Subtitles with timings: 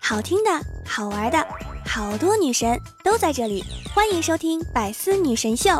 [0.00, 0.50] 好听的，
[0.86, 1.46] 好玩的，
[1.84, 5.70] 好多女神都在这里，欢迎收听《百思女神秀》。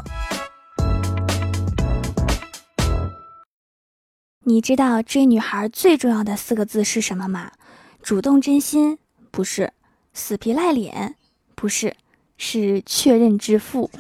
[4.44, 7.52] 你知道追女孩最重要的四个字是什么吗？
[8.02, 8.98] 主动真心
[9.30, 9.72] 不是，
[10.12, 11.14] 死皮赖脸
[11.54, 11.96] 不是，
[12.36, 13.90] 是确认支付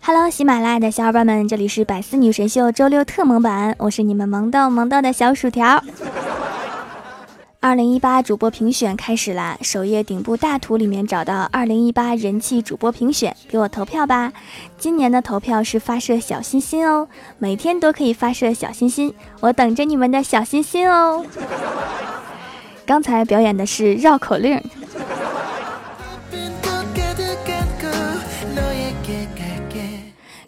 [0.00, 5.80] Hello，喜马拉雅的小伙伴们，这里是百思女神秀周六特萌版，我是你们萌豆萌豆的小薯条。
[7.64, 9.56] 二零一八主播评选开始啦！
[9.62, 14.30] 首页顶部大图里面找到二零一八人气主播评选，给我投票吧！
[14.76, 21.24] 今年的投票是发射小心心哦，每天都可以发射小心心，我等着你们的小心心哦。
[22.84, 24.62] 刚才表演的是绕口令。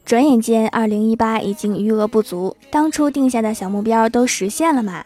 [0.05, 5.03] 转眼间，二零一八已经余额不足，当初定下的小目标都实现了吗？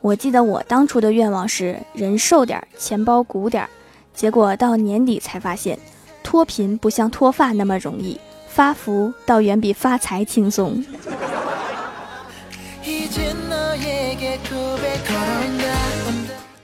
[0.00, 3.68] 我记得我当初的愿望是人瘦点，钱包鼓点，
[4.14, 5.78] 结果到年底才发现，
[6.22, 8.18] 脱贫不像脱发那么容易，
[8.48, 10.84] 发福倒远比发财轻松。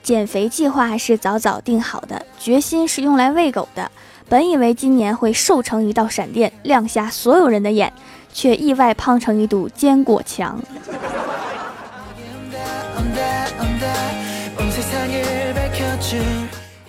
[0.01, 3.91] 减肥计划是早早定好的，决心是用来喂狗的。
[4.29, 7.91] 本以为今年会瘦成一道闪电，亮瞎所有人的眼，
[8.31, 10.59] 却意外胖成一堵坚果墙。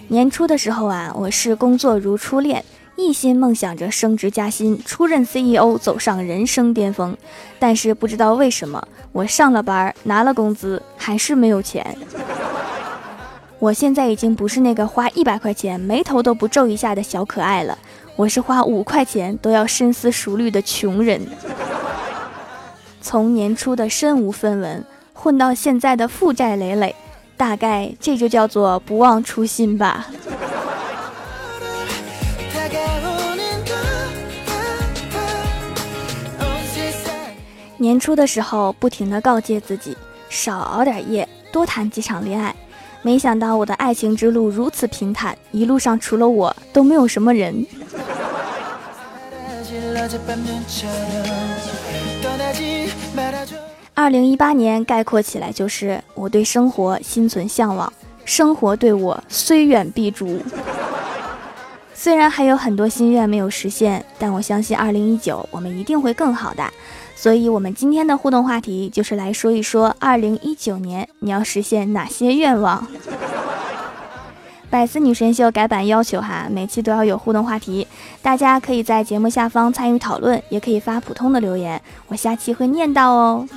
[0.08, 2.64] 年初的时候啊，我是工作如初恋，
[2.96, 7.16] 一心梦想着升职加薪，出任 CEO，走上人生巅峰。
[7.58, 11.96] 但是不知道为什么，我上了班，拿了工资，还是没有钱。
[13.58, 17.76] 我现在已经不是那个花一百块钱眉头都不皱一下的小可爱了，
[18.14, 21.20] 我是花五块钱都要深思熟虑的穷人。
[23.00, 26.94] 从年初的身无分文混到现在的负债累累，
[27.36, 30.06] 大概这就叫做不忘初心吧。
[37.78, 39.96] 年初的时候，不停的告诫自己
[40.28, 42.54] 少熬点夜，多谈几场恋爱。
[43.02, 47.64] 没想到我的爱情之路如此平坦，一路上除了我都没有什么人。
[53.98, 57.90] 二零一八年概括起来就是我对生活心存向往，
[58.26, 60.38] 生活对我虽远必诛。
[61.94, 66.62] 虽然还有很多心愿没有实现，但我相信二零一九我们一定会更好的。
[67.14, 72.86] 所以，我们今天的互动话题就是来说一说，二零一九年你要实现哪些愿望？
[74.76, 77.88] 百思女神秀改版要求哈，每期都要有互动话题，
[78.20, 83.48] 大家可以在节目下方参与讨论，也可以发普通的留言，我下期会念到哦。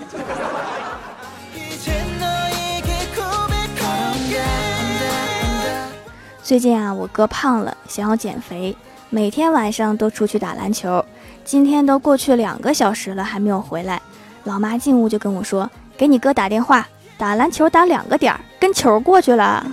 [6.42, 8.74] 最近啊，我哥胖了，想要减肥，
[9.10, 11.04] 每天晚上都出去打篮球。
[11.44, 14.02] 今天都过去两个小时了，还没有回来。
[14.46, 15.70] 老妈进屋就跟我说
[16.00, 16.88] ：“给你哥打电话，
[17.18, 19.66] 打篮球打两个点儿，跟球过去了。”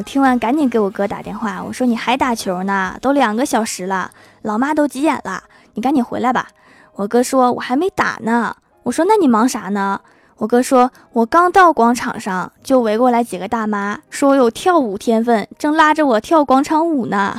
[0.00, 2.96] 我听完赶紧给我哥打电话，我说：“你还打球呢？
[3.02, 5.42] 都两个小时了，老妈都急眼了，
[5.74, 6.48] 你赶紧回来吧。”
[6.96, 10.00] 我哥说：“我还没打呢。”我说：“那你忙啥呢？”
[10.40, 17.38] 我哥说：“我刚到广场上，就围过来几个大妈，说我有跳舞天分，正拉着我跳广场舞呢。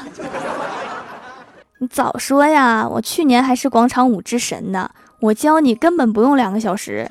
[1.81, 2.87] ”你早说呀！
[2.87, 7.09] 我去年还是广场舞之神呢，我教你根本不用两个小时。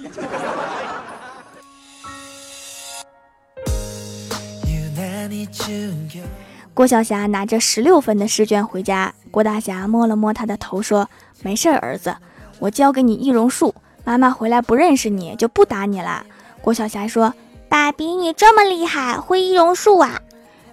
[6.72, 11.10] 郭晓霞拿着十六分的试卷回家，郭大侠摸了摸他的头，说
[11.42, 12.16] ：“没事儿，儿子，
[12.58, 13.74] 我教给你易容术，
[14.04, 16.24] 妈妈回来不认识你就不打你了。”
[16.62, 17.34] 郭晓霞说
[17.68, 20.20] ：“爸比，你这么厉害，会易容术啊？”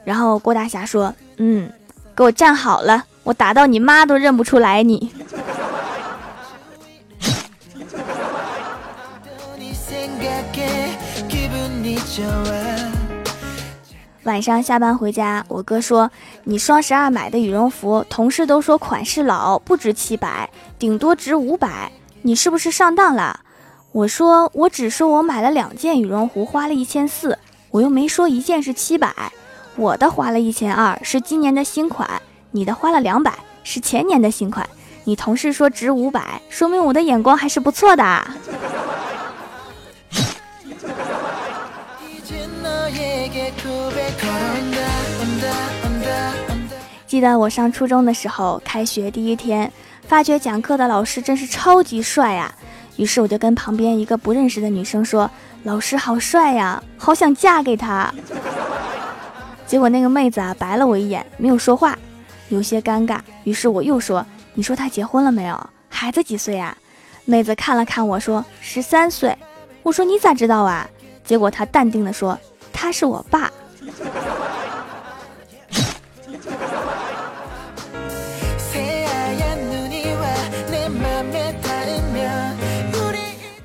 [0.06, 1.70] 然后郭大侠说：“嗯，
[2.16, 5.12] 给我站好了。”我打到你妈都认不出来你。
[14.28, 16.12] 晚上下班回家，我哥说
[16.44, 21.90] 你双十二买的羽绒服，同事都说款式老，不值七百，顶多值五百，
[22.24, 23.40] 你是不是上当了？
[23.94, 27.40] 我说我只说我买了两件羽绒服，花了一千四，
[27.72, 29.14] 我又没说一件是七百，
[29.78, 32.22] 我的花了一千二，是今年的新款。
[32.52, 33.34] 你的花了两百，
[33.64, 34.68] 是前年的新款。
[35.06, 38.28] 你同事说值五百，说明我的眼光还是不错的。
[47.08, 49.72] 记得我上初中的时候，开学第一天，
[50.02, 52.54] 发觉讲课的老师真是超级帅呀。
[52.98, 55.32] 于是我就跟旁边一个不认识的女生说
[55.64, 58.14] ：“老师好帅呀，好想嫁给他。”
[59.66, 61.98] 结果那个妹子啊白了我一眼，没有说话，
[62.50, 63.20] 有些尴尬。
[63.46, 65.70] 于是我又说：“你说他结婚了没有？
[65.88, 66.78] 孩子几岁啊？”
[67.24, 69.34] 妹子看了看我说：“十三岁。”
[69.82, 70.86] 我说：“你咋知道啊？”
[71.24, 72.38] 结果她淡定的说
[72.74, 73.50] ：“他是我爸。”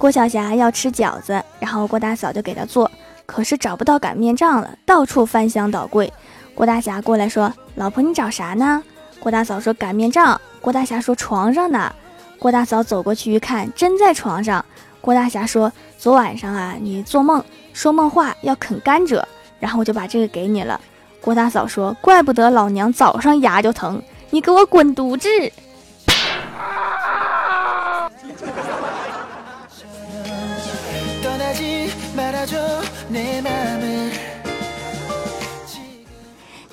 [0.03, 2.91] 郭晓霞要吃饺子，然后郭大嫂就给她做，
[3.25, 6.13] 可是找不到擀面杖了，到处翻箱倒柜。
[6.57, 8.83] 郭大侠过来说：“老婆，你找啥呢？”
[9.23, 11.95] 郭大嫂说：“擀面杖。”郭大侠说：“床上呢。”
[12.41, 14.65] 郭大嫂走过去一看，真在床上。
[15.01, 17.41] 郭大侠说：“昨晚上啊，你做梦
[17.73, 19.23] 说梦话要啃甘蔗，
[19.61, 20.81] 然后我就把这个给你了。”
[21.23, 25.29] 郭大嫂说：“怪不得老娘早上牙就疼，你给我滚犊子！”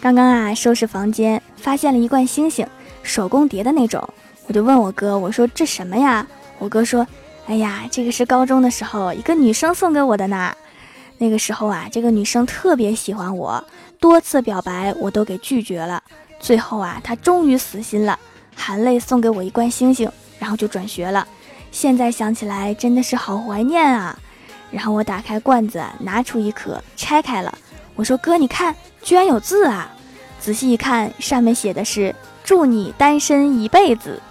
[0.01, 2.65] 刚刚啊，收拾房间，发现了一罐星星，
[3.03, 4.01] 手工叠的那种。
[4.47, 6.25] 我就问我哥，我说这什么呀？
[6.57, 7.05] 我哥说，
[7.47, 10.55] 哎呀，这个是高中的时候一个女生送给我的呢。
[11.17, 13.61] 那个时候啊，这个女生特别喜欢我，
[13.99, 16.01] 多次表白我都给拒绝了。
[16.39, 18.17] 最后啊，她终于死心了，
[18.55, 21.27] 含泪送给我一罐星星，然后就转学了。
[21.71, 24.17] 现在想起来真的是好怀念啊。
[24.71, 27.57] 然后我打开罐子，拿出一颗，拆开了。
[27.95, 29.91] 我说：“哥，你看，居然有字啊！”
[30.39, 34.21] 仔细一看，上面写的是“祝你单身一辈子”。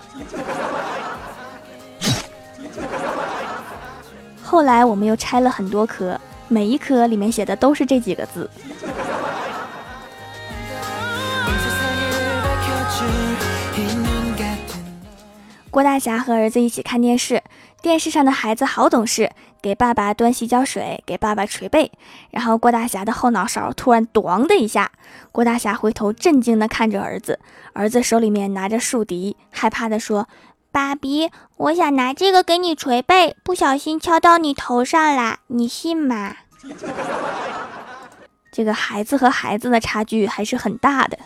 [4.43, 6.19] 后来我们又拆了很多颗，
[6.49, 8.49] 每一颗里面写的都是这几个字。
[15.71, 17.43] 郭大侠和儿子一起看电视，
[17.83, 19.31] 电视上的孩子好懂事，
[19.61, 21.91] 给爸爸端洗脚水，给爸爸捶背。
[22.31, 24.93] 然后郭大侠的后脑勺突然“咣”的一下，
[25.33, 27.39] 郭大侠回头震惊地看着儿子，
[27.73, 30.29] 儿子手里面拿着竖笛，害怕地说
[30.71, 36.37] ：“爸比，我想拿这个给你捶背，不小心敲到你头上啦，你信吗？”
[38.51, 41.17] 这个孩子和孩子的差距还是很大的。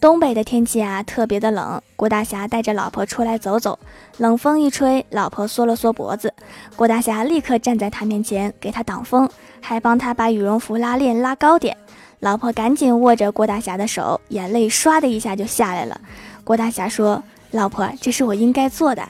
[0.00, 1.80] 东北的天气啊，特别的冷。
[1.94, 3.78] 郭大侠带着老婆出来走走，
[4.18, 6.34] 冷风一吹，老婆缩了缩脖子。
[6.74, 9.30] 郭大侠立刻站在他面前，给他挡风，
[9.60, 11.76] 还帮他把羽绒服拉链拉高点。
[12.18, 16.00] 老婆赶紧握着郭大侠的手，眼泪唰的一下就下来了。
[16.42, 17.22] 郭大侠说
[17.52, 19.06] ：“老婆，这是我应该做的。”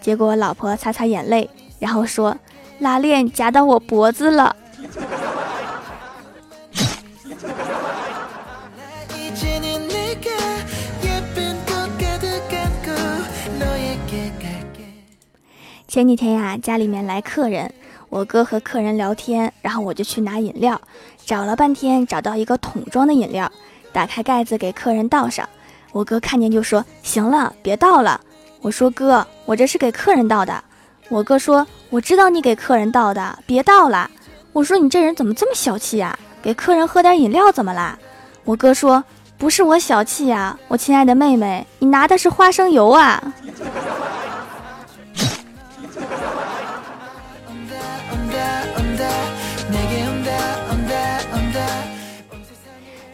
[0.00, 1.50] 结果老婆擦擦眼泪，
[1.80, 2.36] 然后说
[2.78, 4.54] ：“拉链夹到我脖子了。”
[15.96, 17.72] 前几天呀，家里面来客人，
[18.10, 20.78] 我哥和客人聊天，然后我就去拿饮料，
[21.24, 23.50] 找了半天找到一个桶装的饮料，
[23.94, 25.48] 打开盖子给客人倒上。
[25.92, 28.20] 我哥看见就说：“行了，别倒了。”
[28.60, 30.62] 我说：“哥，我这是给客人倒的。”
[31.08, 34.10] 我哥说：“我知道你给客人倒的，别倒了。”
[34.52, 36.18] 我说：“你这人怎么这么小气呀？
[36.42, 37.98] 给客人喝点饮料怎么啦？”
[38.44, 39.02] 我哥说
[39.38, 43.32] ：“不是我小气呀，我亲爱的妹妹，你拿的是花生油啊。”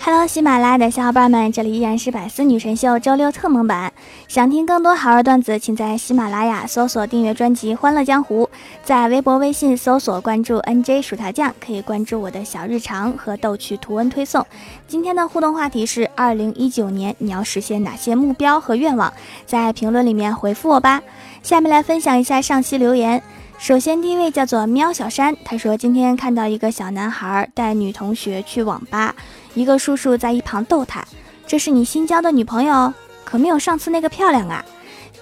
[0.05, 3.93] Hello，喜马拉雅的小伙伴们，这里依然是百思女神秀周六特蒙版。
[4.27, 8.43] 想听更多好玩段子，请在喜马拉雅搜索订阅专辑《欢乐江湖》，
[8.83, 14.45] 在微博、微信搜索关注 NJ 薯条酱，可以关注我的小日常和逗趣图文推送。
[14.89, 19.13] 今天的互动话题是：二零一九年你要实现哪些目标和愿望？
[19.47, 21.01] 在评论里面回复我吧。
[21.45, 23.23] 下面来分享一下上期留言。
[23.63, 29.15] 首先，第一位叫做喵小山，他说今天看到一个小男孩带女同学去网吧，
[29.55, 31.05] 一个叔叔在一旁逗他
[31.47, 32.93] ：“这是你新交的女朋友，
[33.25, 34.65] 可没有上次那个漂亮啊。”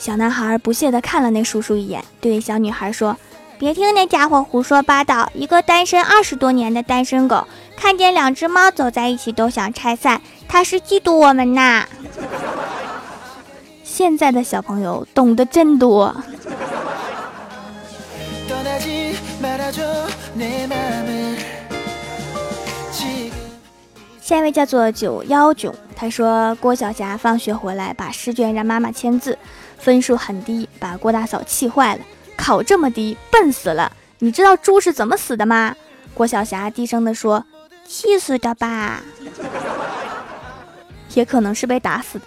[0.00, 3.14] 小男孩不屑地看了那叔叔一眼，对小女孩说
[3.60, 11.86] ：“别听那家伙胡说八道，一个单身二十多年的单身狗，看见两只猫走在一起都想拆散，他是嫉妒我们呐。”
[13.84, 16.16] 现在的小朋友懂得真多。
[24.20, 29.36] 下一位叫做九幺囧，他说郭晓霞放学回来把试卷让妈妈签字，
[29.76, 32.02] 分数很低，把郭大嫂气坏了。
[32.36, 33.90] 考这么低，笨死了！
[34.20, 35.74] 你知道猪是怎么死的吗？
[36.14, 37.44] 郭晓霞低声地说
[37.86, 39.02] ：“气死的吧，
[41.14, 42.24] 也可能是被打死的。”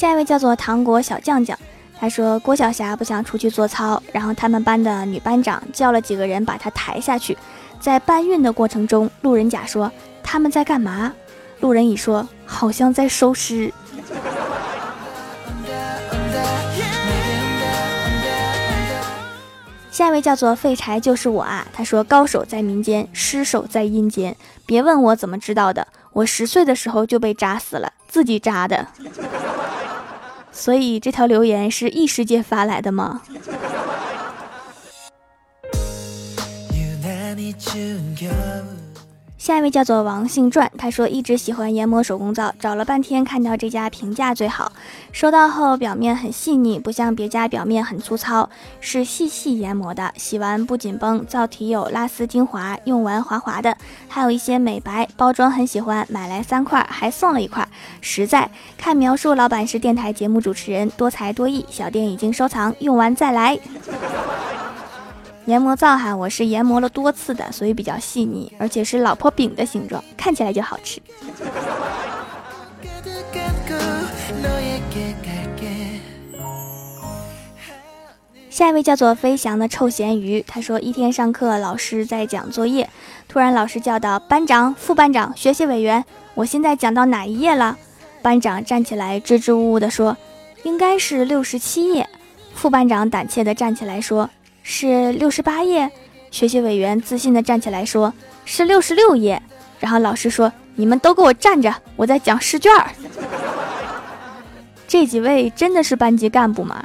[0.00, 1.54] 下一位叫做糖果小酱酱，
[1.98, 7.36] 他说郭晓霞不想出去做操，然后他们班的女班长叫了几个人把她抬下去，
[7.78, 9.92] 在搬运的过程中，路人甲说
[10.22, 11.12] 他们在干嘛？
[11.60, 13.70] 路人乙说好像在收尸。
[19.90, 28.86] 下一位叫做废柴就是我啊，他说高手在民间，失手在阴间，别问我怎么知道的，我十岁的时候就被扎死了，自己扎的。
[30.60, 33.22] 所以这条留言是异世界发来的吗？
[39.40, 44.70] 下一位叫做王姓传，他说一直喜欢研磨手工皂，找了半天看到这家评价最好，
[45.12, 48.50] 收到后表面很细腻，不像别家表面很粗糙，
[48.82, 53.74] 是细细研磨的，洗完不紧绷，皂体有拉丝精华，用完滑滑的，
[54.08, 57.66] 还有一些美白，包装很喜欢，买来三块还送了一块，
[58.02, 58.50] 实在。
[58.76, 63.58] 看描述，老板是电台节目主持人，多才多艺，小店已经收藏，用完再来。
[65.50, 71.02] 研磨皂哈，我是研磨了多次的，所以比较细腻，而且是老婆饼的形状，看起来就好吃。
[78.48, 82.88] 下一位叫做飞翔的臭咸鱼，他说一天上课，老师在讲作业，
[83.26, 86.04] 突然老师叫到：“班长、副班长、学习委员，
[86.34, 87.76] 我现在讲到哪一页了？”
[88.22, 90.16] 班长站起来支支吾吾地说
[90.62, 92.08] ：“应该是六十七页。”
[92.54, 94.30] 副班长胆怯的站起来说。
[94.62, 95.90] 是六十八页，
[96.30, 98.12] 学习委员自信地站起来说
[98.44, 99.42] ：“是六十六页。”
[99.80, 102.70] 然后老师说：“你们都给我站着，我在讲试卷。
[104.86, 106.84] ”这几位真的是班级干部吗？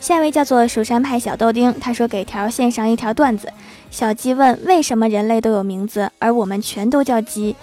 [0.00, 3.52] 下一位叫做蜀山派小豆丁，他说给条献上一条段子：
[3.90, 7.54] 小鸡问为什么人类都有名字，而我们全都叫鸡。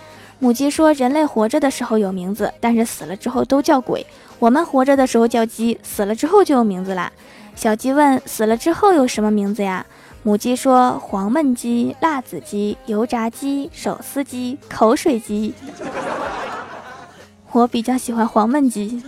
[0.42, 4.06] 母鸡说：“人类活着的时候有名字，但是死了之后都叫鬼。
[4.40, 7.12] 我们活着的时候叫鸡，死了之后就有名字啦。”
[7.56, 9.86] 小鸡问：“死了之后有什么名字呀？”
[10.24, 15.54] 母鸡说：“黄焖鸡、辣子鸡、油炸鸡、手撕鸡、口水鸡。
[17.52, 19.04] ”我比较喜欢黄焖鸡。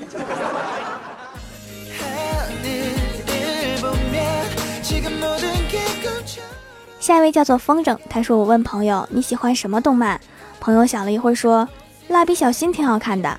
[7.00, 10.19] 下一位叫做风筝，他说：“我问朋友你喜欢什么动漫？”
[10.62, 11.68] 朋友想了一会儿，说
[12.08, 13.38] ：“蜡笔小新挺好看的。”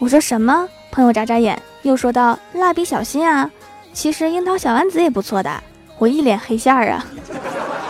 [0.00, 3.48] 我说：“什么？”朋友眨眨眼，又说道：“蜡笔小新啊，
[3.92, 5.62] 其实樱桃小丸子也不错的。”
[5.98, 7.06] 我一脸黑线儿啊！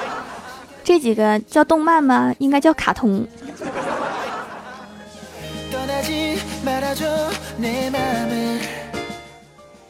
[0.85, 2.35] 这几个叫动漫吗？
[2.38, 3.26] 应该叫卡通。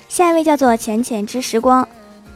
[0.08, 1.86] 下一位叫做浅浅之时光，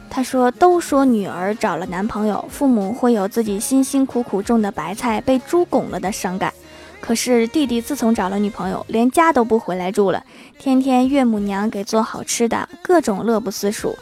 [0.09, 6.53] 他说：“都说女儿找了男朋友，父母会有自己辛辛苦苦种的白菜被猪拱了的伤感。
[6.99, 10.23] 可是弟弟自从找了女朋友，连家都不回来住了，
[10.57, 13.97] 天天岳母娘给做好吃的，各种乐不思蜀。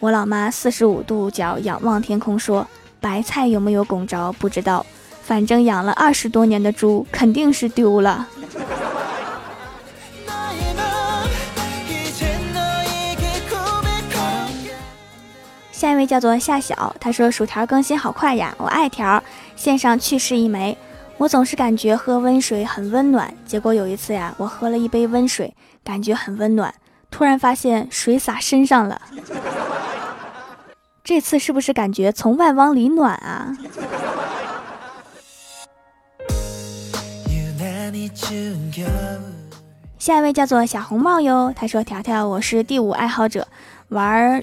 [0.00, 2.66] 我老妈四十五度角仰望天空说：
[3.00, 4.84] 白菜有没有拱着不知道，
[5.22, 8.28] 反正养了二十多年的猪肯定是丢了。”
[15.82, 19.20] 下一位叫做夏晓，他说薯条更新好快呀，我爱条，
[19.56, 20.78] 线上去世一枚。
[21.16, 26.72] 我总是感觉喝温水很温暖，结果有一次呀，我喝了一杯温水，感觉很温暖，
[27.10, 29.02] 突然发现水洒身上了。
[31.02, 33.52] 这次是不是感觉从外往里暖啊？
[39.98, 43.48] 下一位叫做小红帽哟，他说条条，我是第五爱好者，
[43.88, 44.40] 玩。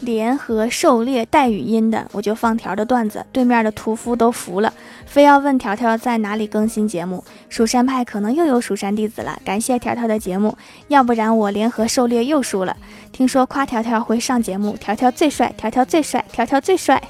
[0.00, 4.72] 联合狩猎带语音的，我就放条的段子，对面的屠夫都服了，
[5.06, 7.24] 非要问条条在哪里更新节目。
[7.48, 10.56] 蜀山派可能又有蜀山弟子了，感谢条条的节目，
[10.88, 12.76] 要不然我联合狩猎又输了。
[13.10, 17.02] 听说夸条条会上节目，条条最帅，条条最帅，条条最帅。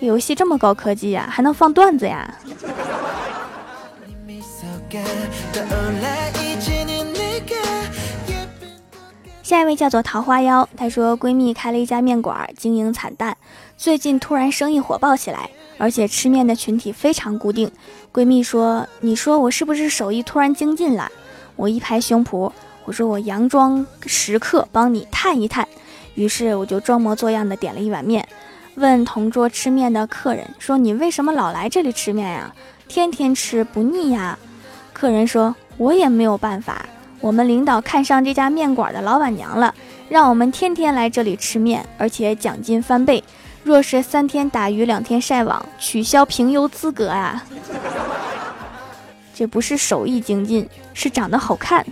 [0.00, 2.34] 游戏这么高科技呀，还能放段子呀？
[9.48, 13.34] 下一位叫做桃花妖，她说闺蜜开了一家面馆，经营惨淡，
[13.78, 17.72] 最近突然生意火爆起来，而且吃面的群体非常固定。
[18.12, 21.10] 闺蜜说：“你说我是不是手艺突然精进了？”
[21.56, 22.52] 我一拍胸脯，
[22.84, 25.66] 我说我佯装食客帮你探一探。
[26.14, 28.28] 于是我就装模作样的点了一碗面，
[28.74, 32.54] 问同桌吃面的客人说：“你为什么老来这里吃面呀？
[32.86, 34.38] 天天吃不腻呀？”
[34.92, 36.84] 客人说：“我也没有办法，
[37.20, 39.74] 我们领导看上这家面馆的老板娘了，
[40.08, 43.22] 让我们天天来这里吃面，而且奖金翻倍。
[43.64, 47.44] 若是三天打鱼两天晒网，取消评优资格啊！”
[49.34, 51.84] 这不是手艺精进，是长得好看。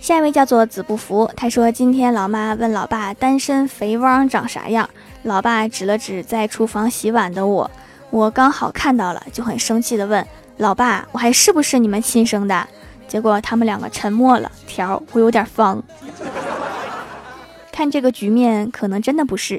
[0.00, 4.90] 下一位叫做子不服，他说今天老妈问老爸单身肥汪长啥样，
[5.22, 7.70] 老爸指了指在厨房洗碗的我，
[8.12, 10.24] 我刚好看到了，就很生气的问
[10.58, 12.68] 老爸，我还是不是你们亲生的？
[13.08, 14.52] 结果他们两个沉默了。
[14.66, 15.82] 条，我有点方，
[17.72, 19.58] 看这个局面，可能真的不是。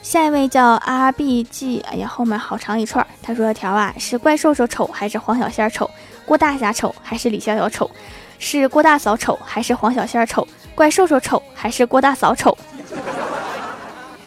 [0.00, 3.04] 下一位叫 R B G，哎呀，后面好长一串。
[3.20, 5.90] 他说：“条啊，是怪兽兽丑还是黄小仙丑？
[6.24, 7.90] 郭大侠丑还是李逍遥丑？
[8.38, 10.46] 是郭大嫂丑还是黄小仙丑？
[10.80, 12.56] 怪兽兽丑还是郭大嫂丑？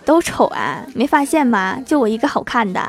[0.06, 1.80] 都丑啊，没发现吗？
[1.84, 2.80] 就我一个好看的。”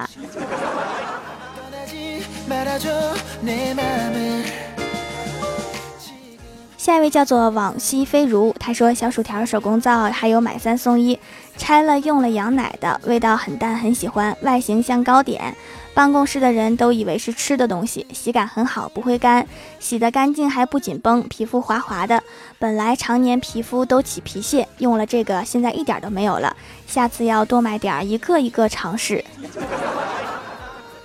[6.84, 11.18] 下一位叫做往昔飞如，他说小薯条手工皂还有买三送一，
[11.56, 15.56] 拆了用了羊奶的，味道很淡，很喜欢，外形像糕点，
[15.94, 19.46] 办公室的人都以为是吃的东西，洗感很好，不会干，
[19.80, 22.22] 洗得干净还不紧绷，皮肤滑滑的，
[22.58, 26.54] 本来常年皮肤都起皮屑，用了这个现在一点都没有了，
[26.86, 29.24] 下次要多买点，一个一个尝试。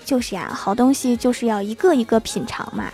[0.04, 2.92] 就是呀，好东西就是要一个一个品尝嘛。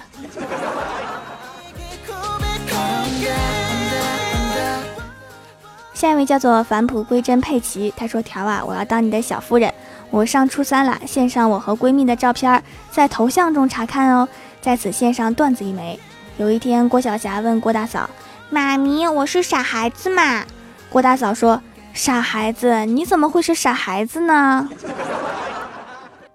[5.96, 9.74] 下一位叫做返璞归真佩奇，他说：“条啊，我要当你的小夫人。
[10.10, 12.62] 我上初三了，献上我和闺蜜的照片，
[12.92, 14.28] 在头像中查看哦。
[14.60, 15.98] 在此献上段子一枚。
[16.36, 18.10] 有一天，郭晓霞问郭大嫂
[18.52, 20.44] ：‘妈咪，我是傻孩子吗？’
[20.92, 21.62] 郭大嫂说
[21.94, 24.68] ：‘傻孩子，你怎么会是傻孩子呢？’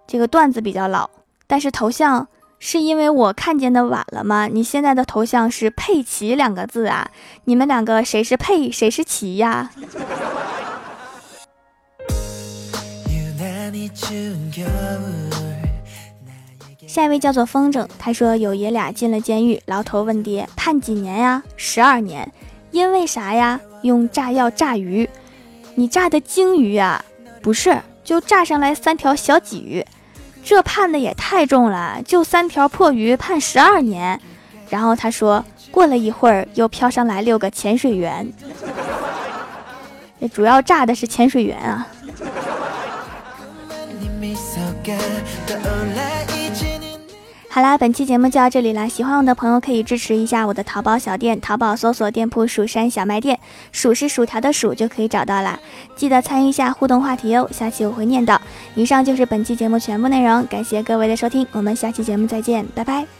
[0.08, 1.10] 这个段子比较老，
[1.46, 2.26] 但是头像。”
[2.62, 4.46] 是因为我看见的晚了吗？
[4.46, 7.10] 你现在的头像是佩奇两个字啊？
[7.44, 9.70] 你们两个谁是佩，谁是奇呀？
[16.86, 21.42] 下一位叫做风筝，他说有爷俩进了监狱，牢头问爹判几年呀？
[21.56, 22.30] 十二年，
[22.72, 23.58] 因为啥呀？
[23.82, 25.08] 用炸药炸鱼，
[25.76, 27.02] 你炸的鲸鱼啊？
[27.40, 29.82] 不是，就炸上来三条小鲫鱼。
[30.42, 34.20] 这判的也太重了，就三条破鱼判十二年。
[34.68, 38.32] 然后他说，过了一会儿又飘上来六个潜水员，
[40.32, 41.86] 主要炸的是潜水员啊。
[47.52, 48.86] 好啦，本期节目就到这里啦。
[48.86, 53.36] 喜欢我的朋友可以支持一下我的淘宝小店，淘宝搜索店铺“蜀山小卖店”，
[53.72, 55.58] 薯是薯条的薯就可以找到啦。
[55.96, 58.40] 记得参与一下互动话题哦，下期我会念到。
[58.76, 63.19] 以上就是本期节目全部内容，感谢各位的收听，我们下期节目再见，拜拜。